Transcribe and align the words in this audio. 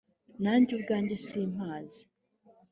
nanjye 0.43 0.71
ubwanjye 0.77 1.15
simpazi. 1.25 2.01